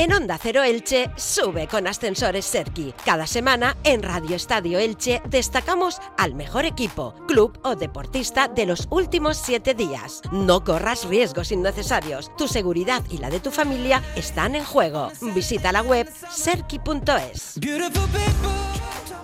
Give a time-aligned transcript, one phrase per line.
[0.00, 2.94] En Onda Cero Elche, sube con Ascensores Serki.
[3.04, 8.88] Cada semana en Radio Estadio Elche destacamos al mejor equipo, club o deportista de los
[8.88, 10.22] últimos siete días.
[10.32, 12.34] No corras riesgos innecesarios.
[12.38, 15.12] Tu seguridad y la de tu familia están en juego.
[15.34, 17.60] Visita la web serki.es.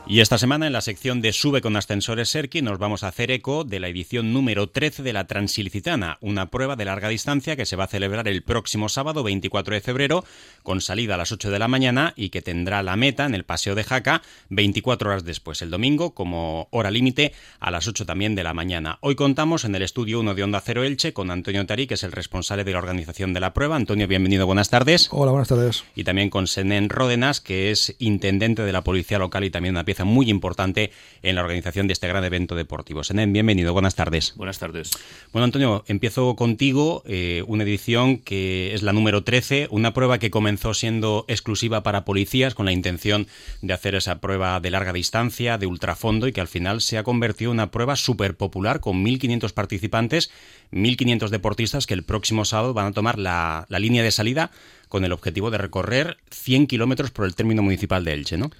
[0.08, 3.32] Y esta semana en la sección de Sube con Ascensores Serki nos vamos a hacer
[3.32, 7.66] eco de la edición número 13 de la Transilicitana, una prueba de larga distancia que
[7.66, 10.24] se va a celebrar el próximo sábado 24 de febrero
[10.62, 13.42] con salida a las 8 de la mañana y que tendrá la meta en el
[13.42, 18.36] Paseo de Jaca 24 horas después, el domingo como hora límite a las 8 también
[18.36, 18.98] de la mañana.
[19.00, 22.04] Hoy contamos en el estudio 1 de Onda Cero Elche con Antonio Tarí, que es
[22.04, 23.74] el responsable de la organización de la prueba.
[23.74, 25.08] Antonio, bienvenido, buenas tardes.
[25.10, 25.82] Hola, buenas tardes.
[25.96, 29.84] Y también con Senen Ródenas, que es intendente de la Policía Local y también una
[29.84, 30.90] pieza muy importante
[31.22, 33.04] en la organización de este gran evento deportivo.
[33.04, 34.34] Senen, bienvenido, buenas tardes.
[34.36, 34.90] Buenas tardes.
[35.32, 40.30] Bueno, Antonio, empiezo contigo, eh, una edición que es la número 13, una prueba que
[40.30, 43.26] comenzó siendo exclusiva para policías con la intención
[43.62, 47.02] de hacer esa prueba de larga distancia, de ultrafondo y que al final se ha
[47.02, 50.30] convertido en una prueba súper popular con 1.500 participantes,
[50.72, 54.50] 1.500 deportistas que el próximo sábado van a tomar la, la línea de salida
[54.88, 58.50] con el objetivo de recorrer 100 kilómetros por el término municipal de Elche, ¿no?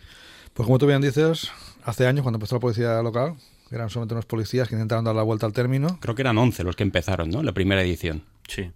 [0.57, 1.51] Pues como tú bien dices,
[1.85, 3.35] hace años cuando empezó la policía local,
[3.71, 5.99] eran solamente unos policías que intentaron dar la vuelta al término.
[6.01, 7.43] Creo que eran 11 los que empezaron, ¿no?
[7.43, 8.23] La primera edición.
[8.49, 8.73] Sí.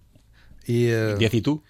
[0.66, 1.62] Y, eh, ¿Diez y tú?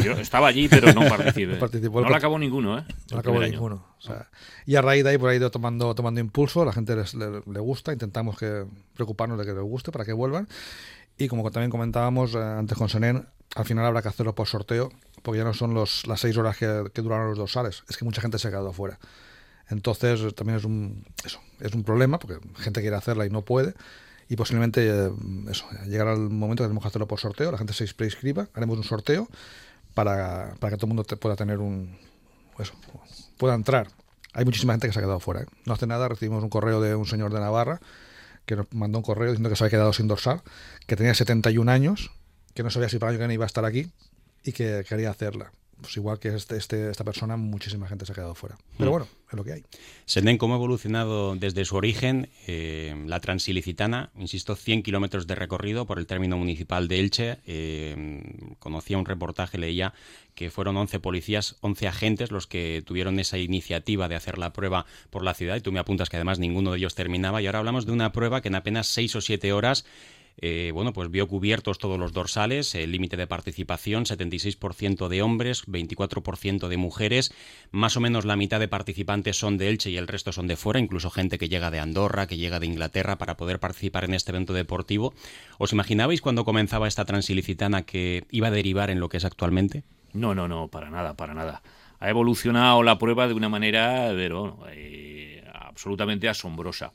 [0.00, 1.54] Yo estaba allí, pero no participé.
[1.54, 2.02] No participó.
[2.02, 2.84] No la acabó ninguno, ¿eh?
[3.10, 3.84] no El acabó ninguno.
[3.98, 4.30] O sea,
[4.64, 7.42] y a raíz de ahí, por ahí ido tomando, tomando impulso, la gente les, le,
[7.44, 10.46] le gusta, intentamos que preocuparnos de que les guste para que vuelvan.
[11.18, 14.92] Y como también comentábamos eh, antes con Senen, al final habrá que hacerlo por sorteo,
[15.22, 18.04] porque ya no son los, las seis horas que, que duraron los dorsales, es que
[18.04, 19.00] mucha gente se ha quedado fuera.
[19.72, 23.74] Entonces también es un, eso, es un problema, porque gente quiere hacerla y no puede.
[24.28, 25.10] Y posiblemente eh,
[25.50, 28.78] eso, llegará el momento que tenemos que hacerlo por sorteo, la gente se prescriba, haremos
[28.78, 29.28] un sorteo
[29.94, 31.98] para, para que todo el mundo te- pueda tener un
[32.58, 32.74] eso,
[33.38, 33.88] pueda entrar.
[34.34, 35.42] Hay muchísima gente que se ha quedado fuera.
[35.42, 35.46] ¿eh?
[35.66, 37.80] No hace nada, recibimos un correo de un señor de Navarra
[38.46, 40.42] que nos mandó un correo diciendo que se había quedado sin dorsal,
[40.86, 42.10] que tenía 71 años,
[42.54, 43.90] que no sabía si para el año que viene iba a estar aquí
[44.44, 45.52] y que quería hacerla.
[45.82, 48.56] Pues igual que este, este- esta persona, muchísima gente se ha quedado fuera.
[48.78, 48.92] Pero Mm.
[48.92, 49.64] bueno, es lo que hay.
[50.06, 54.10] Senden, ¿cómo ha evolucionado desde su origen eh, la Transilicitana?
[54.18, 57.38] Insisto, 100 kilómetros de recorrido por el término municipal de Elche.
[57.46, 58.22] Eh,
[58.58, 59.92] conocía un reportaje, leía
[60.34, 64.86] que fueron 11 policías, 11 agentes los que tuvieron esa iniciativa de hacer la prueba
[65.10, 65.56] por la ciudad.
[65.56, 67.42] Y tú me apuntas que además ninguno de ellos terminaba.
[67.42, 69.84] Y ahora hablamos de una prueba que en apenas 6 o 7 horas
[70.38, 75.66] eh, bueno, pues vio cubiertos todos los dorsales, el límite de participación, 76% de hombres,
[75.66, 77.34] 24% de mujeres,
[77.70, 80.56] más o menos la mitad de participantes son de Elche y el resto son de
[80.56, 84.14] fuera, incluso gente que llega de Andorra, que llega de Inglaterra para poder participar en
[84.14, 85.14] este evento deportivo.
[85.58, 89.84] ¿Os imaginabais cuando comenzaba esta transilicitana que iba a derivar en lo que es actualmente?
[90.12, 91.62] No, no, no, para nada, para nada.
[92.00, 96.92] Ha evolucionado la prueba de una manera, pero, eh, absolutamente asombrosa.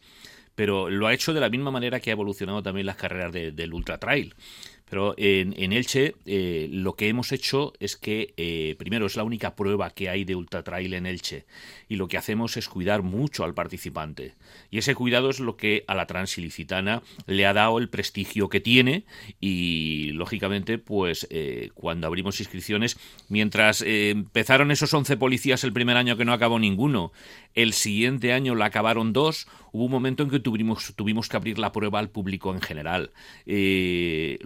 [0.57, 3.51] Pero lo ha hecho de la misma manera que ha evolucionado también las carreras de-
[3.51, 4.33] del Ultra Trail.
[4.89, 9.23] Pero en, en Elche eh, lo que hemos hecho es que, eh, primero, es la
[9.23, 11.45] única prueba que hay de Ultra Trail en Elche.
[11.89, 14.33] Y lo que hacemos es cuidar mucho al participante.
[14.71, 18.61] Y ese cuidado es lo que a la Transilicitana le ha dado el prestigio que
[18.61, 19.03] tiene.
[19.41, 22.97] Y, lógicamente, pues eh, cuando abrimos inscripciones,
[23.29, 27.11] mientras empezaron esos 11 policías el primer año que no acabó ninguno,
[27.55, 31.59] el siguiente año la acabaron dos, hubo un momento en que tuvimos, tuvimos que abrir
[31.59, 33.11] la prueba al público en general.
[33.45, 34.37] Eh,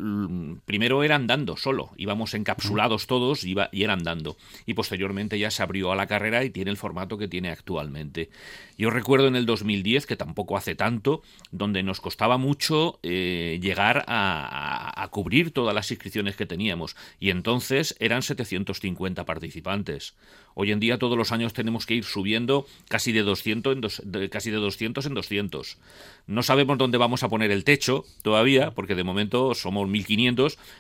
[0.66, 4.38] primero era andando solo, íbamos encapsulados todos iba, y era andando.
[4.66, 8.30] Y posteriormente ya se abrió a la carrera y tiene el formato que tiene actualmente.
[8.78, 11.22] Yo recuerdo en el 2010, que tampoco hace tanto,
[11.52, 16.96] donde nos costaba mucho eh, llegar a, a- a cubrir todas las inscripciones que teníamos.
[17.20, 20.16] Y entonces eran 750 participantes.
[20.54, 24.02] Hoy en día todos los años tenemos que ir subiendo casi de 200 en, dos-
[24.04, 25.78] de- casi de 200 en 200.
[26.28, 30.21] No sabemos dónde vamos a poner el techo todavía, porque de momento somos 1500,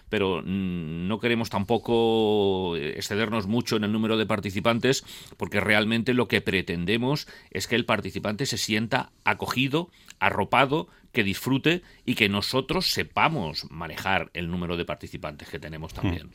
[0.09, 5.03] pero mm, no queremos tampoco excedernos mucho en el número de participantes,
[5.37, 9.89] porque realmente lo que pretendemos es que el participante se sienta acogido,
[10.19, 16.29] arropado, que disfrute y que nosotros sepamos manejar el número de participantes que tenemos también.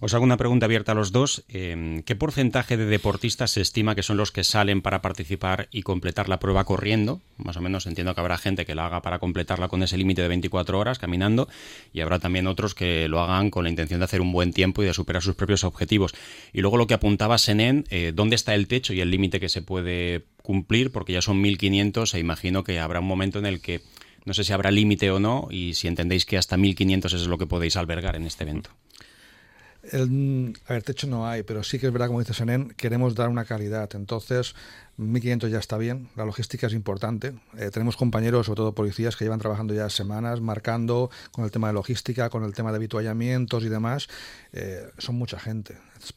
[0.00, 1.44] Os hago una pregunta abierta a los dos.
[1.48, 5.82] Eh, ¿Qué porcentaje de deportistas se estima que son los que salen para participar y
[5.82, 7.20] completar la prueba corriendo?
[7.36, 10.22] Más o menos entiendo que habrá gente que lo haga para completarla con ese límite
[10.22, 11.48] de 24 horas caminando
[11.92, 14.82] y habrá también otros que lo hagan con la intención de hacer un buen tiempo
[14.82, 16.14] y de superar sus propios objetivos.
[16.52, 19.48] Y luego lo que apuntaba Senen, eh, ¿dónde está el techo y el límite que
[19.48, 20.90] se puede cumplir?
[20.90, 23.80] Porque ya son 1.500 e imagino que habrá un momento en el que
[24.24, 27.38] no sé si habrá límite o no y si entendéis que hasta 1.500 es lo
[27.38, 28.70] que podéis albergar en este evento.
[29.82, 33.16] El, a ver, techo no hay, pero sí que es verdad, como dice Senen, queremos
[33.16, 33.90] dar una calidad.
[33.94, 34.54] Entonces,
[34.96, 37.34] 1.500 ya está bien, la logística es importante.
[37.58, 41.66] Eh, tenemos compañeros, sobre todo policías, que llevan trabajando ya semanas, marcando con el tema
[41.66, 44.08] de logística, con el tema de habituallamientos y demás.
[44.52, 45.76] Eh, son mucha gente.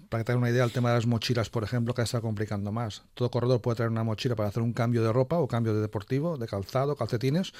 [0.09, 2.71] Para que tengan una idea, el tema de las mochilas, por ejemplo, vez está complicando
[2.71, 3.01] más.
[3.15, 5.81] Todo corredor puede traer una mochila para hacer un cambio de ropa o cambio de
[5.81, 7.53] deportivo, de calzado, calcetines,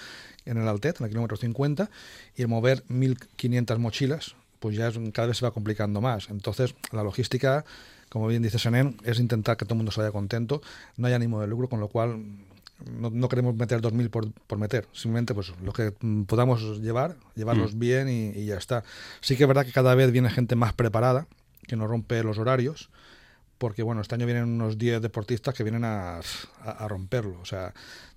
[0.46, 1.90] en el Altet, en el kilómetro 50,
[2.36, 4.36] y mover 1.500 mochilas
[4.66, 6.28] pues ya cada vez se va complicando más.
[6.32, 7.66] Entonces, la logística,
[8.10, 10.64] como bien dice Senen, es intentar que todo el mundo se vaya contento,
[10.98, 12.20] no hay ánimo de lucro, con lo cual
[12.84, 15.94] no, queremos meter 2.000 por, por meter, simplemente pues lo que
[16.26, 17.80] podamos llevar, llevarlos mm.
[17.80, 18.84] bien y, ya está.
[19.22, 21.28] Sí que es verdad que cada vez viene gente más preparada,
[21.68, 22.90] que no rompe los horarios,
[23.60, 26.22] porque bueno, este año vienen unos 10 deportistas que vienen a,
[26.88, 27.40] romperlo.
[27.40, 27.72] O sea,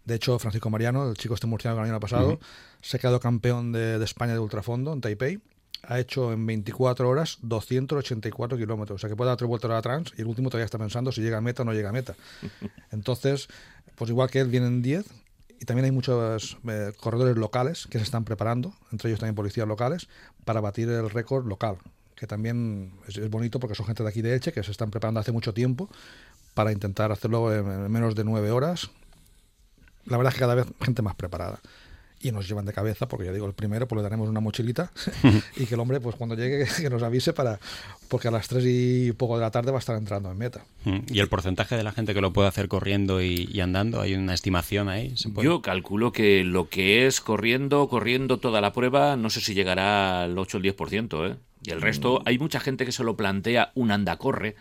[0.06, 2.40] de hecho, Francisco Mariano, el chico este murciano que el año pasado,
[2.80, 5.42] se ha quedado campeón de, de España de ultrafondo en Taipei
[5.82, 8.96] ha hecho en 24 horas 284 kilómetros.
[8.96, 10.78] O sea que puede dar tres vueltas a la trans y el último todavía está
[10.78, 12.14] pensando si llega a meta o no llega a meta.
[12.90, 13.48] Entonces,
[13.96, 15.06] pues igual que él, vienen 10
[15.60, 19.66] y también hay muchos eh, corredores locales que se están preparando, entre ellos también policías
[19.66, 20.08] locales,
[20.44, 21.78] para batir el récord local.
[22.14, 25.20] Que también es, bonito porque son gente de aquí de Elche que se están preparando
[25.20, 25.88] hace mucho tiempo
[26.54, 28.90] para intentar hacerlo en menos de 9 horas.
[30.04, 31.60] La verdad es que cada vez gente más preparada
[32.20, 34.90] y nos llevan de cabeza, porque ya digo, el primero pues le daremos una mochilita
[35.56, 37.60] y que el hombre pues cuando llegue que nos avise para
[38.08, 40.64] porque a las 3 y poco de la tarde va a estar entrando en meta.
[40.84, 44.00] ¿Y el porcentaje de la gente que lo puede hacer corriendo y, andando?
[44.00, 45.14] ¿Hay una estimación ahí?
[45.42, 50.22] Yo calculo que lo que es corriendo, corriendo toda la prueba, no sé si llegará
[50.22, 51.36] al 8 o el 10%, ¿eh?
[51.62, 54.56] Y el resto, hay mucha gente que se lo plantea un anda-corre,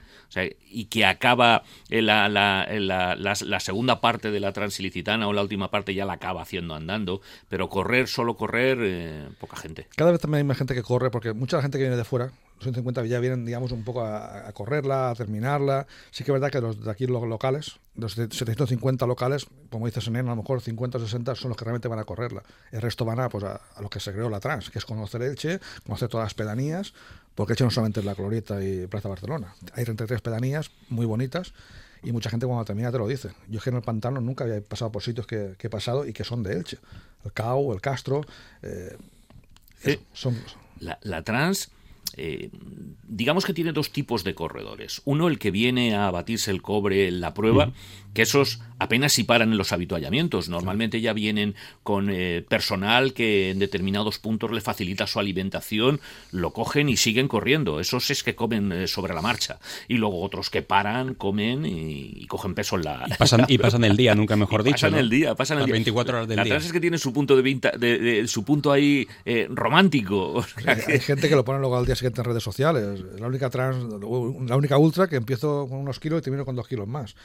[0.70, 5.72] y que acaba la, la, la, la, segunda parte de la transilicitana o la última
[5.72, 9.88] parte ya la acaba haciendo andando, pero correr, solo correr, eh, poca gente.
[9.96, 12.32] Cada vez también hay más gente que corre, porque mucha gente que viene de fuera,
[12.60, 15.88] 150 ya vienen, digamos, un poco a, correrla, a terminarla.
[16.12, 20.08] Sí que es verdad que los de aquí, los locales, los 750 locales, como dices
[20.08, 22.44] en a lo mejor 50 o 60 son los que realmente van a correrla.
[22.72, 25.22] El resto van a, pues, a, lo que se creó la trans, que es conocer
[25.22, 26.94] Elche, conocer todas las pedanías,
[27.36, 29.54] porque Elche no solamente es la Glorieta y Plaza Barcelona.
[29.74, 31.54] Hay 33 pedanías muy bonitas
[32.04, 33.30] y mucha gente cuando termina te lo dice.
[33.48, 36.14] Yo es que en el pantano nunca había pasado por sitios que, he pasado y
[36.14, 36.80] que son de Elche.
[37.24, 38.22] El Cau, el Castro.
[38.64, 38.98] Eh,
[40.14, 40.36] son,
[40.80, 41.70] la, la trans
[42.18, 42.50] eh,
[43.08, 45.02] digamos que tiene dos tipos de corredores.
[45.06, 47.72] Uno, el que viene a batirse el cobre en la prueba,
[48.14, 50.50] que esos apenas si paran en los habituallamientos.
[50.50, 56.00] Normalmente ya vienen con eh, personal que en determinados puntos le facilita su alimentación,
[56.32, 57.80] lo cogen y siguen corriendo.
[57.80, 59.60] Esos es que comen eh, sobre la marcha.
[59.88, 63.06] Y luego otros que paran, comen y, cogen peso en la...
[63.08, 64.74] Y pasan, y pasan el día, nunca mejor dicho.
[64.74, 65.74] Pasan el día, pasan el día.
[65.74, 66.54] 24 horas del día.
[66.54, 69.08] La es que tiene su punto de, vista, de, su punto ahí
[69.50, 70.44] romántico.
[70.66, 73.02] Hay gente que lo pone luego al día siguiente en redes sociales.
[73.20, 73.78] La única trans,
[74.48, 77.16] la única ultra que empiezo con unos kilos y termino con dos kilos más.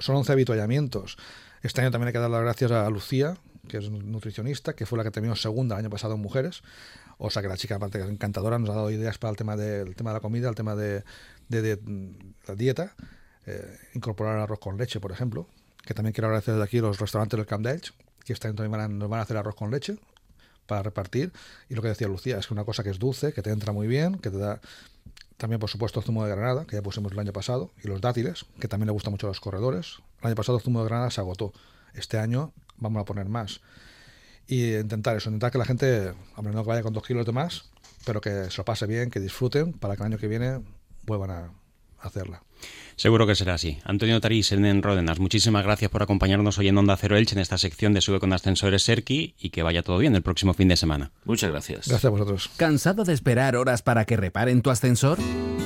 [0.00, 1.16] Son 11 habituallamientos.
[1.62, 3.36] Este año también hay que dar las gracias a Lucía,
[3.68, 6.62] que es nutricionista, que fue la que terminó segunda el año pasado en mujeres.
[7.18, 9.36] O sea que la chica, aparte que es encantadora, nos ha dado ideas para el
[9.36, 11.02] tema, del tema de la comida, el tema de,
[11.48, 12.94] la dieta.
[13.46, 15.48] Eh, incorporar arroz con leche, por ejemplo.
[15.84, 17.80] Que también quiero agradecer de aquí los restaurantes del Camp de
[18.24, 19.96] que este año también nos van a hacer arroz con leche
[20.68, 21.32] para repartir.
[21.68, 23.72] Y lo que decía Lucía, es que una cosa que es dulce, que te entra
[23.72, 24.60] muy bien, que te da
[25.38, 28.44] también, por supuesto, zumo de granada, que ya pusimos el año pasado, y los dátiles,
[28.60, 29.98] que también le gusta mucho a los corredores.
[30.20, 31.52] El año pasado el zumo de granada se agotó.
[31.94, 33.60] Este año vamos a poner más.
[34.46, 37.32] Y intentar eso, intentar que la gente, hombre, no que vaya con dos kilos de
[37.32, 37.70] más,
[38.04, 40.60] pero que se lo pase bien, que disfruten, para que el año que viene
[41.04, 41.50] vuelvan a
[42.00, 42.42] hacerla.
[42.96, 43.78] Seguro que será así.
[43.84, 47.56] Antonio Tarís, en Ródenas, muchísimas gracias por acompañarnos hoy en Onda Cero Elche en esta
[47.56, 50.76] sección de Sube con Ascensores Serki y que vaya todo bien el próximo fin de
[50.76, 51.12] semana.
[51.24, 51.86] Muchas gracias.
[51.86, 52.50] Gracias a vosotros.
[52.56, 55.18] ¿Cansado de esperar horas para que reparen tu ascensor?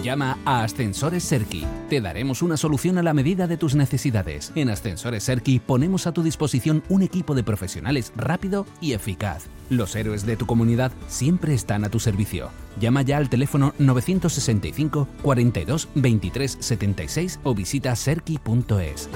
[0.03, 1.65] Llama a Ascensores Serki.
[1.89, 4.53] Te daremos una solución a la medida de tus necesidades.
[4.55, 9.49] En Ascensores Serki ponemos a tu disposición un equipo de profesionales rápido y eficaz.
[9.71, 12.51] Los héroes de tu comunidad siempre están a tu servicio.
[12.81, 19.09] Llama ya al teléfono 965 42 23 76 o visita serki.es.